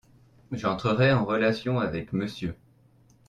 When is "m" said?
2.11-2.25